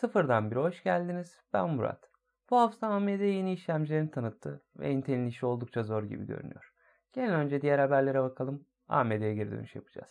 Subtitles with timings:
[0.00, 1.40] Sıfırdan bir hoş geldiniz.
[1.52, 2.10] Ben Murat.
[2.50, 6.72] Bu hafta AMD yeni işlemcilerini tanıttı ve Intel'in işi oldukça zor gibi görünüyor.
[7.12, 8.66] Gelin önce diğer haberlere bakalım.
[8.88, 10.08] AMD'ye geri dönüş yapacağız.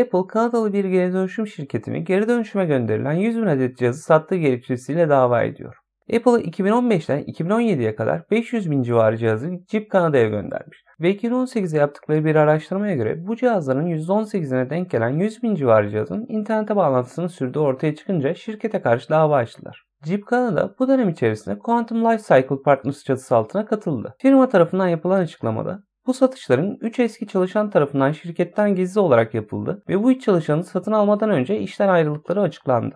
[0.00, 5.08] Apple Kanadalı bir geri dönüşüm şirketini geri dönüşüme gönderilen 100 bin adet cihazı sattığı gerekçesiyle
[5.08, 5.79] dava ediyor.
[6.16, 10.84] Apple 2015'ten 2017'ye kadar 500 bin civarı cihazı Jeep Kanada'ya göndermiş.
[11.00, 16.26] Ve 2018'de yaptıkları bir araştırmaya göre bu cihazların %18'ine denk gelen 100 bin civarı cihazın
[16.28, 19.84] internete bağlantısını sürdüğü ortaya çıkınca şirkete karşı dava açtılar.
[20.04, 24.14] Jeep Canada bu dönem içerisinde Quantum Life Cycle Partners çatısı altına katıldı.
[24.18, 30.02] Firma tarafından yapılan açıklamada bu satışların 3 eski çalışan tarafından şirketten gizli olarak yapıldı ve
[30.02, 32.94] bu 3 çalışanı satın almadan önce işten ayrılıkları açıklandı.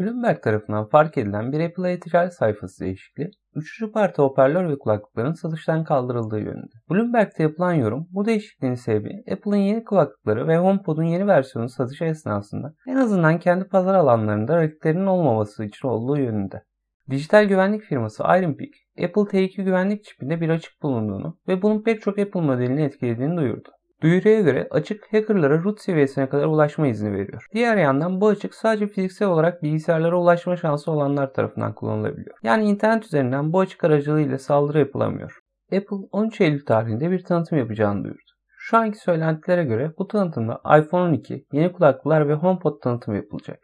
[0.00, 5.84] Bloomberg tarafından fark edilen bir Apple e-ticaret sayfası değişikliği, üçüncü parti hoparlör ve kulaklıkların satıştan
[5.84, 6.74] kaldırıldığı yönünde.
[6.90, 12.74] Bloomberg'te yapılan yorum, bu değişikliğin sebebi Apple'ın yeni kulaklıkları ve HomePod'un yeni versiyonu satışı esnasında
[12.88, 16.62] en azından kendi pazar alanlarında rakiplerinin olmaması için olduğu yönünde.
[17.10, 22.18] Dijital güvenlik firması Ironpeak, Apple T2 güvenlik çipinde bir açık bulunduğunu ve bunun pek çok
[22.18, 23.68] Apple modelini etkilediğini duyurdu.
[24.02, 27.46] Duyuruya göre açık hackerlara root seviyesine kadar ulaşma izni veriyor.
[27.54, 32.36] Diğer yandan bu açık sadece fiziksel olarak bilgisayarlara ulaşma şansı olanlar tarafından kullanılabiliyor.
[32.42, 35.38] Yani internet üzerinden bu açık aracılığıyla saldırı yapılamıyor.
[35.72, 38.30] Apple 13 Eylül tarihinde bir tanıtım yapacağını duyurdu.
[38.58, 43.58] Şu anki söylentilere göre bu tanıtımda iPhone 12, yeni kulaklıklar ve HomePod tanıtımı yapılacak.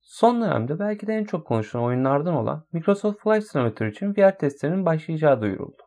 [0.00, 4.86] Son dönemde belki de en çok konuşulan oyunlardan olan Microsoft Flight Simulator için VR testlerinin
[4.86, 5.82] başlayacağı duyuruldu.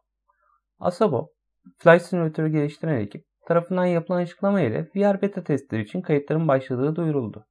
[0.79, 1.29] Asabo,
[1.77, 7.45] Flight Simulator'ı geliştiren ekip tarafından yapılan açıklama ile VR beta testleri için kayıtların başladığı duyuruldu.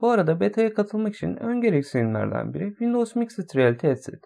[0.00, 4.20] Bu arada beta'ya katılmak için ön gereksinimlerden biri Windows Mixed Reality Headset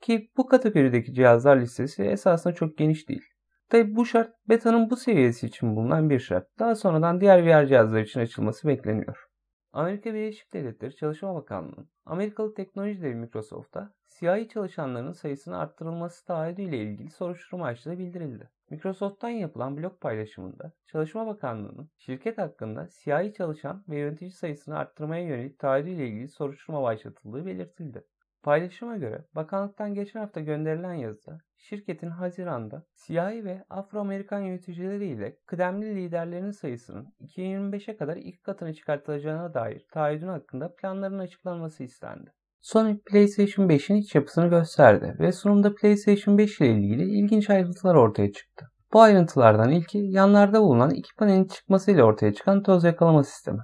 [0.00, 3.24] ki bu kategorideki cihazlar listesi esasında çok geniş değil.
[3.68, 6.46] Tabi bu şart beta'nın bu seviyesi için bulunan bir şart.
[6.58, 9.29] Daha sonradan diğer VR cihazlar için açılması bekleniyor.
[9.72, 17.10] Amerika Birleşik Devletleri Çalışma Bakanlığı'nın Amerikalı teknoloji devi Microsoft'a siyahi çalışanların sayısının arttırılması taahhüdüyle ilgili
[17.10, 18.50] soruşturma açtığı bildirildi.
[18.70, 25.58] Microsoft'tan yapılan blog paylaşımında Çalışma Bakanlığı'nın şirket hakkında siyahi çalışan ve yönetici sayısını arttırmaya yönelik
[25.58, 28.04] taahhüdüyle ilgili soruşturma başlatıldığı belirtildi.
[28.42, 36.50] Paylaşıma göre bakanlıktan geçen hafta gönderilen yazıda şirketin Haziran'da siyahi ve Afro-Amerikan yöneticileriyle kıdemli liderlerin
[36.50, 42.30] sayısının 2025'e kadar ilk katına çıkartılacağına dair taahhüdün hakkında planların açıklanması istendi.
[42.60, 48.32] Sony PlayStation 5'in iç yapısını gösterdi ve sunumda PlayStation 5 ile ilgili ilginç ayrıntılar ortaya
[48.32, 48.66] çıktı.
[48.92, 53.60] Bu ayrıntılardan ilki yanlarda bulunan iki panelin çıkmasıyla ortaya çıkan toz yakalama sistemi.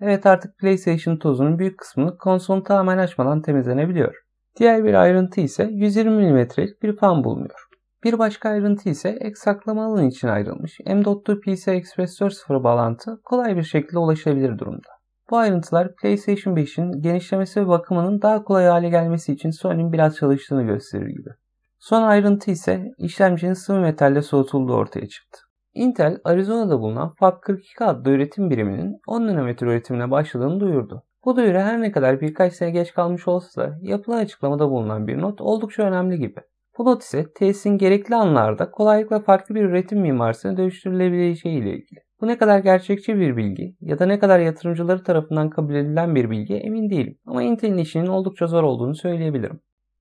[0.00, 4.14] Evet artık PlayStation tozunun büyük kısmını konsolun tamamen açmadan temizlenebiliyor.
[4.58, 7.68] Diğer bir ayrıntı ise 120 mm'lik bir fan bulunuyor.
[8.04, 13.56] Bir başka ayrıntı ise ek saklama alanı için ayrılmış M.2 PCI Express 4.0 bağlantı kolay
[13.56, 14.88] bir şekilde ulaşılabilir durumda.
[15.30, 20.62] Bu ayrıntılar PlayStation 5'in genişlemesi ve bakımının daha kolay hale gelmesi için Sony'nin biraz çalıştığını
[20.62, 21.30] gösterir gibi.
[21.78, 25.47] Son ayrıntı ise işlemcinin sıvı metalle soğutulduğu ortaya çıktı.
[25.78, 31.02] Intel, Arizona'da bulunan Fab 42 adlı üretim biriminin 10 nanometre üretimine başladığını duyurdu.
[31.24, 35.20] Bu duyuru her ne kadar birkaç sene geç kalmış olsa da yapılan açıklamada bulunan bir
[35.20, 36.40] not oldukça önemli gibi.
[36.78, 42.00] Bu not ise tesisin gerekli anlarda kolaylıkla farklı bir üretim mimarisine dönüştürülebileceği ile ilgili.
[42.20, 46.30] Bu ne kadar gerçekçi bir bilgi ya da ne kadar yatırımcıları tarafından kabul edilen bir
[46.30, 47.18] bilgi emin değilim.
[47.26, 49.60] Ama Intel'in işinin oldukça zor olduğunu söyleyebilirim.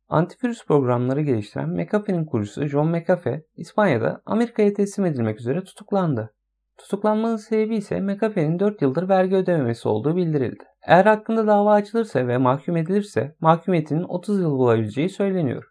[0.09, 6.33] Antivirüs programları geliştiren McAfee'nin kurucusu John McAfee, İspanya'da Amerika'ya teslim edilmek üzere tutuklandı.
[6.77, 10.63] Tutuklanmanın sebebi ise McAfee'nin 4 yıldır vergi ödememesi olduğu bildirildi.
[10.87, 15.63] Eğer hakkında dava açılırsa ve mahkum edilirse mahkumiyetinin 30 yıl bulabileceği söyleniyor.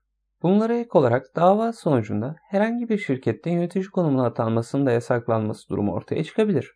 [0.42, 6.24] Bunlara ek olarak dava sonucunda herhangi bir şirkette yönetici konumuna atanmasının da yasaklanması durumu ortaya
[6.24, 6.72] çıkabilir.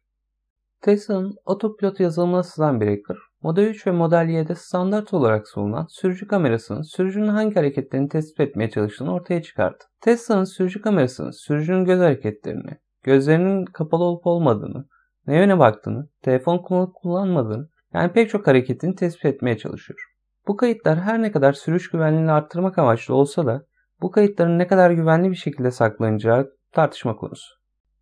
[0.81, 6.27] Tesla'nın otopilot yazılımına sızan bir hacker, Model 3 ve Model Y'de standart olarak sunulan sürücü
[6.27, 9.85] kamerasının sürücünün hangi hareketlerini tespit etmeye çalıştığını ortaya çıkardı.
[10.01, 12.71] Tesla'nın sürücü kamerasının sürücünün göz hareketlerini,
[13.03, 14.85] gözlerinin kapalı olup olmadığını,
[15.27, 20.01] ne yöne baktığını, telefon kullanıp kullanmadığını yani pek çok hareketini tespit etmeye çalışıyor.
[20.47, 23.63] Bu kayıtlar her ne kadar sürüş güvenliğini arttırmak amaçlı olsa da
[24.03, 27.55] bu kayıtların ne kadar güvenli bir şekilde saklanacağı tartışma konusu.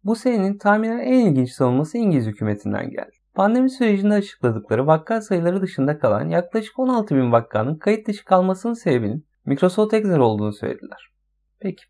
[0.05, 3.18] Bu senenin tahminen en ilginç savunması İngiliz hükümetinden geldi.
[3.39, 9.27] Pandemi sürecinde açıkladıkları vakka sayıları dışında kalan yaklaşık 16 bin vakkanın kayıt dışı kalmasının sebebinin
[9.47, 11.09] Microsoft Excel olduğunu söylediler.
[11.61, 11.85] Peki,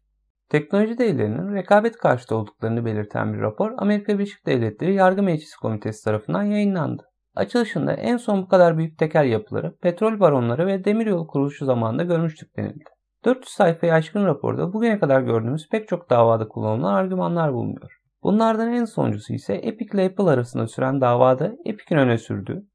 [0.48, 6.42] teknoloji devlerinin rekabet karşıtı olduklarını belirten bir rapor Amerika Birleşik Devletleri Yargı Meclisi Komitesi tarafından
[6.42, 7.02] yayınlandı.
[7.34, 12.56] Açılışında en son bu kadar büyük tekel yapıları, petrol baronları ve demiryolu kuruluşu zamanında görmüştük
[12.56, 12.84] denildi.
[13.24, 17.97] 400 sayfayı aşkın raporda bugüne kadar gördüğümüz pek çok davada kullanılan argümanlar bulunuyor.
[18.22, 22.66] Bunlardan en sonuncusu ise Epic ile Apple arasında süren davada Epic'in öne sürdüğü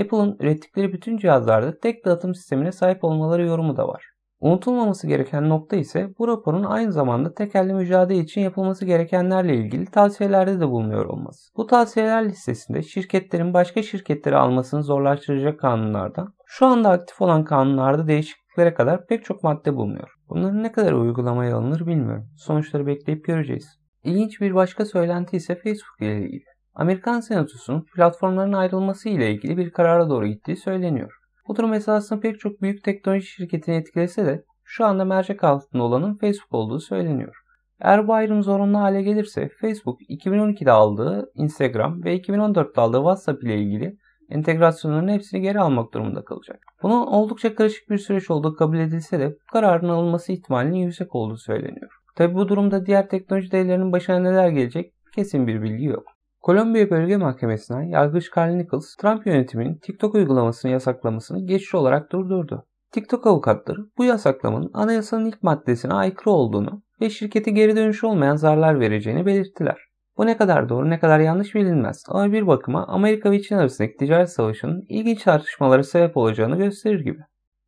[0.00, 4.04] Apple'ın ürettikleri bütün cihazlarda tek dağıtım sistemine sahip olmaları yorumu da var.
[4.40, 10.60] Unutulmaması gereken nokta ise bu raporun aynı zamanda tekelli mücadele için yapılması gerekenlerle ilgili tavsiyelerde
[10.60, 11.56] de bulunuyor olması.
[11.56, 18.74] Bu tavsiyeler listesinde şirketlerin başka şirketleri almasını zorlaştıracak kanunlardan şu anda aktif olan kanunlarda değişikliklere
[18.74, 20.08] kadar pek çok madde bulunuyor.
[20.28, 22.28] Bunların ne kadar uygulamaya alınır bilmiyorum.
[22.36, 23.81] Sonuçları bekleyip göreceğiz.
[24.04, 26.44] İlginç bir başka söylenti ise Facebook ile ilgili.
[26.74, 31.12] Amerikan Senatosu'nun platformların ayrılması ile ilgili bir karara doğru gittiği söyleniyor.
[31.48, 36.14] Bu durum esasında pek çok büyük teknoloji şirketini etkilese de şu anda mercek altında olanın
[36.14, 37.36] Facebook olduğu söyleniyor.
[37.80, 43.58] Eğer bu ayrım zorunlu hale gelirse Facebook 2012'de aldığı Instagram ve 2014'te aldığı WhatsApp ile
[43.58, 43.96] ilgili
[44.30, 46.60] entegrasyonların hepsini geri almak durumunda kalacak.
[46.82, 51.36] Bunun oldukça karışık bir süreç olduğu kabul edilse de bu kararın alınması ihtimalinin yüksek olduğu
[51.36, 52.01] söyleniyor.
[52.14, 56.04] Tabi bu durumda diğer teknoloji devlerinin başına neler gelecek kesin bir bilgi yok.
[56.40, 62.66] Kolombiya Bölge Mahkemesi'nden yargıç Carl Nichols, Trump yönetiminin TikTok uygulamasını yasaklamasını geçici olarak durdurdu.
[62.92, 68.80] TikTok avukatları bu yasaklamanın anayasanın ilk maddesine aykırı olduğunu ve şirkete geri dönüş olmayan zararlar
[68.80, 69.76] vereceğini belirttiler.
[70.16, 73.96] Bu ne kadar doğru ne kadar yanlış bilinmez ama bir bakıma Amerika ve Çin arasındaki
[73.96, 77.18] ticaret savaşının ilginç tartışmalara sebep olacağını gösterir gibi.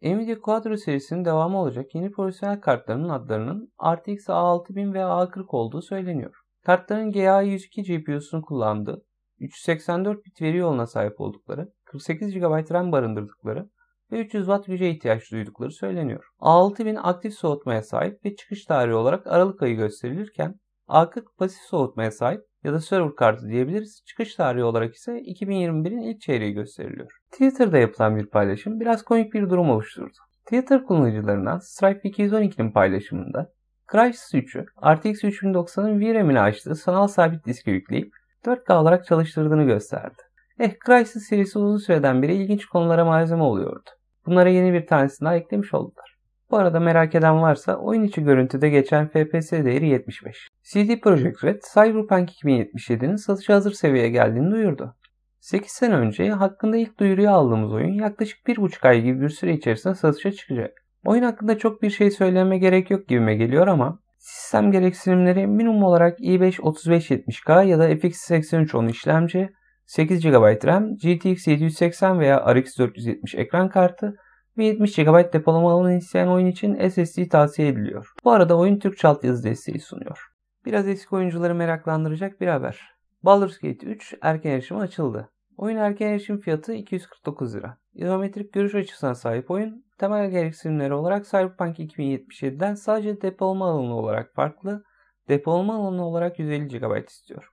[0.05, 6.35] Nvidia Quadro serisinin devamı olacak yeni profesyonel kartlarının adlarının RTX A6000 ve A40 olduğu söyleniyor.
[6.63, 9.05] Kartların GA102 GPU'sunu kullandığı,
[9.41, 13.71] 384 bit veri yoluna sahip oldukları, 48 GB RAM barındırdıkları
[14.13, 16.25] ve 300 Watt güce ihtiyaç duydukları söyleniyor.
[16.41, 20.55] A6000 aktif soğutmaya sahip ve çıkış tarihi olarak Aralık ayı gösterilirken
[20.89, 24.03] A40 pasif soğutmaya sahip ya da server kartı diyebiliriz.
[24.07, 27.11] Çıkış tarihi olarak ise 2021'in ilk çeyreği gösteriliyor.
[27.33, 30.17] Twitter'da yapılan bir paylaşım biraz komik bir durum oluşturdu.
[30.45, 33.53] Twitter kullanıcılarından Stripe 212'nin paylaşımında
[33.93, 38.13] Crysis 3'ü RTX 3090'ın VRAM'ini açtığı sanal sabit diske yükleyip
[38.45, 40.23] 4K olarak çalıştırdığını gösterdi.
[40.59, 43.91] Eh Crysis serisi uzun süreden beri ilginç konulara malzeme oluyordu.
[44.27, 46.14] Bunlara yeni bir tanesini daha eklemiş oldular.
[46.51, 50.49] Bu arada merak eden varsa oyun içi görüntüde geçen FPS değeri 75.
[50.63, 54.97] CD Projekt Red Cyberpunk 2077'nin satışa hazır seviyeye geldiğini duyurdu.
[55.41, 59.95] 8 sene önce hakkında ilk duyuruyu aldığımız oyun yaklaşık 1,5 ay gibi bir süre içerisinde
[59.95, 60.85] satışa çıkacak.
[61.05, 66.21] Oyun hakkında çok bir şey söyleme gerek yok gibime geliyor ama sistem gereksinimleri minimum olarak
[66.21, 69.51] i5 3570K ya da FX 8310 işlemci,
[69.87, 74.17] 8 GB RAM, GTX 780 veya RX 470 ekran kartı
[74.59, 78.13] ve 70 GB depolama alanı isteyen oyun için SSD tavsiye ediliyor.
[78.25, 80.19] Bu arada oyun Türkçe altyazı desteği sunuyor.
[80.65, 82.81] Biraz eski oyuncuları meraklandıracak bir haber.
[83.23, 85.31] Baldur's Gate 3 erken erişime açıldı.
[85.57, 87.79] Oyun erken erişim fiyatı 249 lira.
[87.95, 94.85] İzometrik görüş açısına sahip oyun, temel gereksinimleri olarak Cyberpunk 2077'den sadece depolama alanı olarak farklı,
[95.29, 97.49] depolama alanı olarak 150 GB istiyor.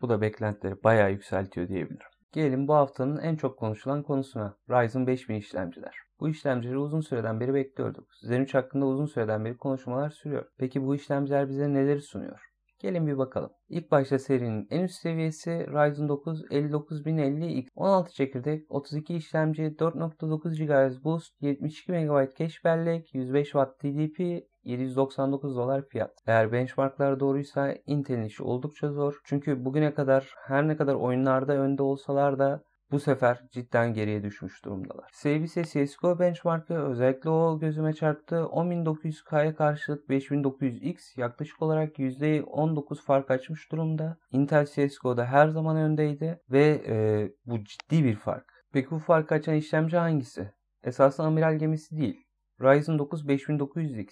[0.00, 2.06] Bu da beklentileri bayağı yükseltiyor diyebilirim.
[2.32, 4.56] Gelelim bu haftanın en çok konuşulan konusuna.
[4.70, 6.09] Ryzen 5000 işlemciler.
[6.20, 8.04] Bu işlemcileri uzun süreden beri bekliyorduk.
[8.22, 10.44] Zen 3 hakkında uzun süreden beri konuşmalar sürüyor.
[10.58, 12.40] Peki bu işlemciler bize neleri sunuyor?
[12.78, 13.50] Gelin bir bakalım.
[13.68, 21.04] İlk başta serinin en üst seviyesi Ryzen 9 59050X 16 çekirdek, 32 işlemci, 4.9 GHz
[21.04, 24.20] boost, 72 MB cache bellek, 105 Watt TDP,
[24.64, 26.12] 799 dolar fiyat.
[26.26, 29.20] Eğer benchmarklar doğruysa Intel'in işi oldukça zor.
[29.24, 34.64] Çünkü bugüne kadar her ne kadar oyunlarda önde olsalar da bu sefer cidden geriye düşmüş
[34.64, 35.10] durumdalar.
[35.12, 38.36] SBC CSGO benchmarkı özellikle o gözüme çarptı.
[38.36, 44.18] 10900K'ya karşılık 5900X yaklaşık olarak %19 fark açmış durumda.
[44.30, 48.44] Intel CSGO'da her zaman öndeydi ve e, bu ciddi bir fark.
[48.72, 50.50] Peki bu fark açan işlemci hangisi?
[50.84, 52.24] Esasında amiral gemisi değil.
[52.60, 54.08] Ryzen 9 5900X.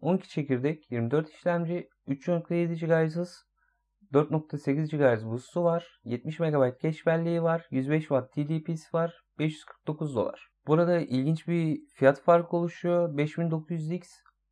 [0.00, 3.44] 12 çekirdek, 24 işlemci, 3.7 GHz hız,
[4.12, 10.48] 4.8 GHz boost'u var, 70 MB cache belleği var, 105 Watt TDP'si var, 549 dolar.
[10.66, 13.16] Burada ilginç bir fiyat farkı oluşuyor.
[13.16, 14.04] 5900X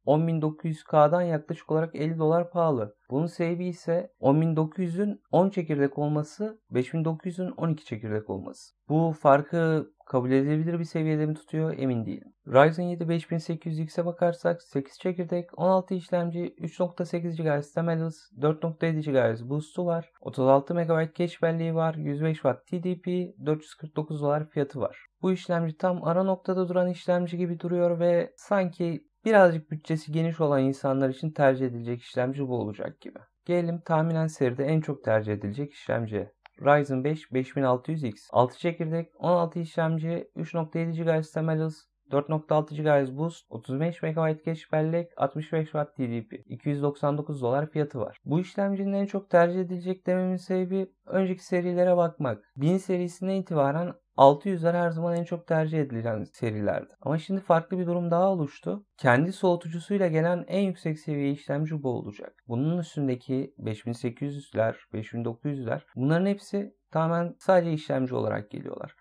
[0.06, 2.94] 10.900K'dan yaklaşık olarak 50 dolar pahalı.
[3.10, 8.74] Bunun sebebi ise 10.900'ün 10 çekirdek olması, 5.900'ün 12 çekirdek olması.
[8.88, 12.34] Bu farkı kabul edilebilir bir seviyede mi tutuyor emin değilim.
[12.46, 19.86] Ryzen 7 5800X'e bakarsak 8 çekirdek, 16 işlemci, 3.8 GHz temel hız, 4.7 GHz boost'u
[19.86, 23.06] var, 36 MB cache belleği var, 105 Watt TDP,
[23.46, 25.06] 449 dolar fiyatı var.
[25.22, 30.62] Bu işlemci tam ara noktada duran işlemci gibi duruyor ve sanki birazcık bütçesi geniş olan
[30.62, 33.18] insanlar için tercih edilecek işlemci bu olacak gibi.
[33.44, 36.32] Gelelim tahminen seride en çok tercih edilecek işlemciye.
[36.60, 44.02] Ryzen 5 5600X 6 çekirdek, 16 işlemci, 3.7 GHz temel hız, 4.6 GHz boost, 35
[44.02, 48.18] MB cache bellek, 65 Watt TDP, 299 dolar fiyatı var.
[48.24, 52.52] Bu işlemcinin en çok tercih edilecek dememin sebebi önceki serilere bakmak.
[52.56, 56.94] 1000 serisinden itibaren 600'ler her zaman en çok tercih edilen serilerdi.
[57.00, 58.86] Ama şimdi farklı bir durum daha oluştu.
[58.98, 62.34] Kendi soğutucusuyla gelen en yüksek seviye işlemci bu olacak.
[62.48, 68.94] Bunun üstündeki 5800'ler, 5900'ler bunların hepsi tamamen sadece işlemci olarak geliyorlar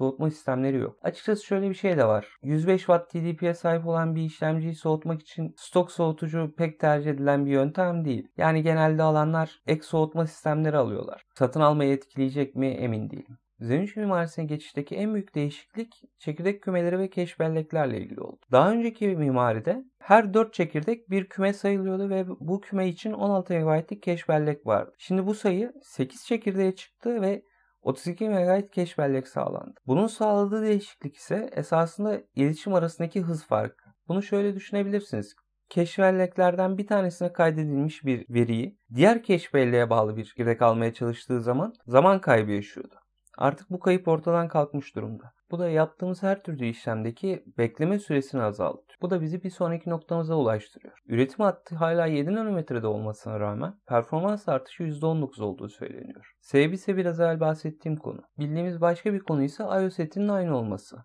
[0.00, 0.98] soğutma sistemleri yok.
[1.02, 2.28] Açıkçası şöyle bir şey de var.
[2.42, 7.50] 105 Watt TDP'ye sahip olan bir işlemciyi soğutmak için stok soğutucu pek tercih edilen bir
[7.50, 8.28] yöntem değil.
[8.36, 11.22] Yani genelde alanlar ek soğutma sistemleri alıyorlar.
[11.34, 13.38] Satın almayı etkileyecek mi emin değilim.
[13.60, 18.38] Zenüş mimarisine geçişteki en büyük değişiklik çekirdek kümeleri ve keş belleklerle ilgili oldu.
[18.52, 24.02] Daha önceki mimaride her 4 çekirdek bir küme sayılıyordu ve bu küme için 16 MB'lik
[24.02, 24.92] keş bellek vardı.
[24.98, 27.42] Şimdi bu sayı 8 çekirdeğe çıktı ve
[27.82, 29.74] 32 MB cache bellek sağlandı.
[29.86, 33.84] Bunun sağladığı değişiklik ise esasında iletişim arasındaki hız farkı.
[34.08, 35.34] Bunu şöyle düşünebilirsiniz.
[35.70, 41.40] Cache belleklerden bir tanesine kaydedilmiş bir veriyi diğer cache belleğe bağlı bir çekirdek almaya çalıştığı
[41.42, 42.99] zaman zaman kaybı yaşıyordu.
[43.40, 45.32] Artık bu kayıp ortadan kalkmış durumda.
[45.50, 48.98] Bu da yaptığımız her türlü işlemdeki bekleme süresini azaltıyor.
[49.02, 50.98] Bu da bizi bir sonraki noktamıza ulaştırıyor.
[51.06, 56.32] Üretim hattı hala 7 nanometrede olmasına rağmen performans artışı %19 olduğu söyleniyor.
[56.40, 58.22] Sebebi ise biraz evvel bahsettiğim konu.
[58.38, 60.96] Bildiğimiz başka bir konu ise iOS setinin aynı olması.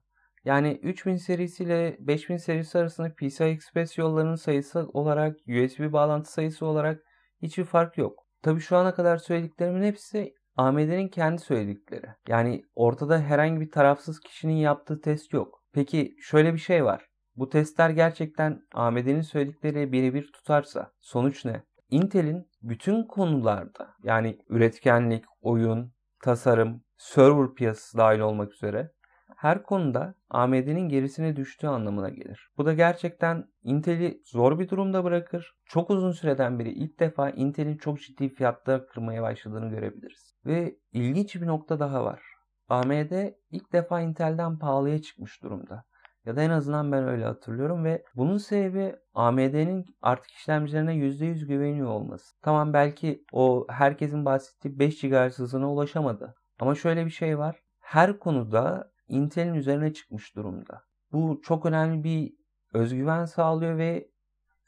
[0.45, 6.65] Yani 3000 serisi ile 5000 serisi arasında PCI Express yollarının sayısı olarak, USB bağlantı sayısı
[6.65, 7.01] olarak
[7.41, 8.25] hiçbir fark yok.
[8.41, 12.05] Tabi şu ana kadar söylediklerimin hepsi AMD'nin kendi söyledikleri.
[12.27, 15.61] Yani ortada herhangi bir tarafsız kişinin yaptığı test yok.
[15.73, 17.05] Peki şöyle bir şey var.
[17.35, 21.63] Bu testler gerçekten AMD'nin söyledikleri birebir tutarsa sonuç ne?
[21.89, 25.93] Intel'in bütün konularda yani üretkenlik, oyun,
[26.23, 28.91] tasarım, server piyasası dahil olmak üzere
[29.35, 32.49] her konuda AMD'nin gerisine düştüğü anlamına gelir.
[32.57, 35.55] Bu da gerçekten Intel'i zor bir durumda bırakır.
[35.65, 40.35] Çok uzun süreden beri ilk defa Intel'in çok ciddi fiyatlar kırmaya başladığını görebiliriz.
[40.45, 42.21] Ve ilginç bir nokta daha var.
[42.69, 45.83] AMD ilk defa Intel'den pahalıya çıkmış durumda.
[46.25, 51.87] Ya da en azından ben öyle hatırlıyorum ve bunun sebebi AMD'nin artık işlemcilerine %100 güveniyor
[51.87, 52.35] olması.
[52.41, 56.35] Tamam belki o herkesin bahsettiği 5 GHz hızına ulaşamadı.
[56.59, 57.59] Ama şöyle bir şey var.
[57.79, 60.81] Her konuda Intel'in üzerine çıkmış durumda.
[61.11, 62.33] Bu çok önemli bir
[62.73, 64.07] özgüven sağlıyor ve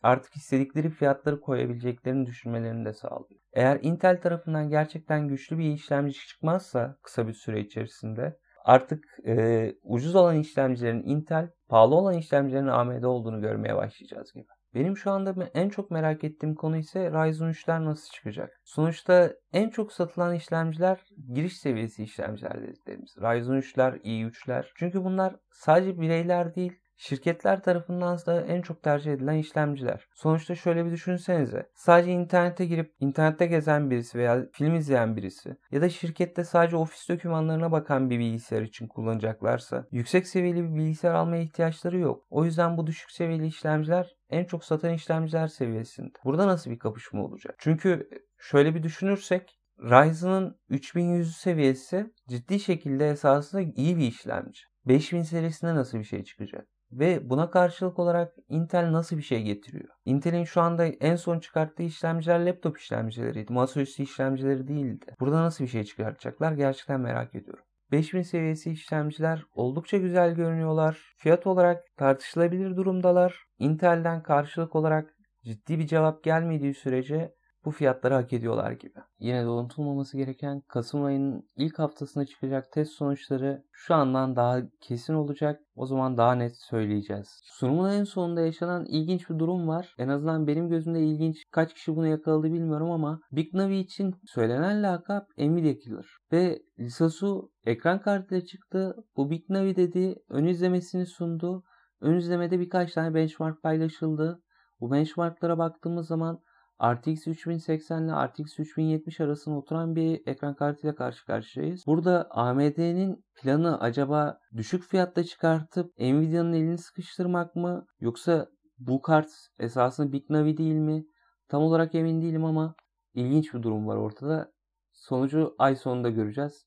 [0.02, 3.42] artık istedikleri fiyatları koyabileceklerini düşünmelerini de sağlıyor.
[3.54, 10.16] Eğer Intel tarafından gerçekten güçlü bir işlemci çıkmazsa kısa bir süre içerisinde artık e, ucuz
[10.16, 14.57] olan işlemcilerin Intel, pahalı olan işlemcilerin AMD olduğunu görmeye başlayacağız gibi.
[14.78, 18.62] Benim şu anda en çok merak ettiğim konu ise Ryzen 3'ler nasıl çıkacak?
[18.64, 21.00] Sonuçta en çok satılan işlemciler
[21.34, 23.16] giriş seviyesi işlemciler dediklerimiz.
[23.18, 24.66] Ryzen 3'ler, i3'ler.
[24.76, 30.08] Çünkü bunlar sadece bireyler değil, Şirketler tarafından da en çok tercih edilen işlemciler.
[30.14, 31.70] Sonuçta şöyle bir düşünsenize.
[31.76, 37.10] Sadece internete girip internette gezen birisi veya film izleyen birisi ya da şirkette sadece ofis
[37.10, 42.24] dokümanlarına bakan bir bilgisayar için kullanacaklarsa yüksek seviyeli bir bilgisayar almaya ihtiyaçları yok.
[42.30, 46.14] O yüzden bu düşük seviyeli işlemciler en çok satan işlemciler seviyesinde.
[46.26, 47.56] Burada nasıl bir kapışma olacak?
[47.60, 54.62] Çünkü şöyle bir düşünürsek Ryzen'ın 3100 seviyesi ciddi şekilde esasında iyi bir işlemci.
[54.86, 56.68] 5000 serisinde nasıl bir şey çıkacak?
[56.92, 59.90] Ve buna karşılık olarak Intel nasıl bir şey getiriyor?
[60.06, 63.54] Intel'in şu anda en son çıkarttığı işlemciler laptop işlemcileriydi.
[63.54, 65.06] Masaüstü işlemcileri değildi.
[65.20, 67.64] Burada nasıl bir şey çıkartacaklar gerçekten merak ediyorum.
[67.92, 71.14] 5000 seviyesi işlemciler oldukça güzel görünüyorlar.
[71.18, 73.44] Fiyat olarak tartışılabilir durumdalar.
[73.60, 75.14] Intel'den karşılık olarak
[75.44, 77.34] ciddi bir cevap gelmediği sürece
[77.68, 79.00] bu fiyatları hak ediyorlar gibi.
[79.20, 85.14] Yine de unutulmaması gereken Kasım ayının ilk haftasında çıkacak test sonuçları şu andan daha kesin
[85.14, 85.62] olacak.
[85.76, 87.42] O zaman daha net söyleyeceğiz.
[87.44, 89.96] Sunumun en sonunda yaşanan ilginç bir durum var.
[89.98, 91.44] En azından benim gözümde ilginç.
[91.52, 96.06] Kaç kişi bunu yakaladı bilmiyorum ama Big Navi için söylenen lakap Nvidia Killer.
[96.32, 98.96] Ve Lisasu ekran kartıyla çıktı.
[99.18, 100.16] Bu Big Navi dedi.
[100.30, 101.64] Ön izlemesini sundu.
[102.02, 104.42] Ön izlemede birkaç tane benchmark paylaşıldı.
[104.80, 106.40] Bu benchmarklara baktığımız zaman
[106.84, 111.84] RTX 3080 ile RTX 3070 arasında oturan bir ekran kartıyla karşı karşıyayız.
[111.88, 118.48] Burada AMD'nin planı acaba düşük fiyatta çıkartıp Nvidia'nın elini sıkıştırmak mı yoksa
[118.80, 119.30] bu kart
[119.60, 121.06] esasında Big Navi değil mi?
[121.50, 122.76] Tam olarak emin değilim ama
[123.14, 124.52] ilginç bir durum var ortada.
[124.92, 126.66] Sonucu ay sonunda göreceğiz.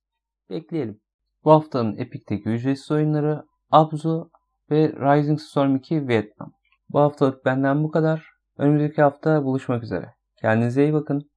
[0.50, 1.00] Bekleyelim.
[1.45, 4.31] Bu haftanın Epic'teki ücretsiz oyunları Abzu
[4.71, 6.52] ve Rising Storm 2 Vietnam.
[6.88, 8.29] Bu haftalık benden bu kadar.
[8.61, 10.14] Önümüzdeki hafta buluşmak üzere.
[10.40, 11.31] Kendinize iyi bakın.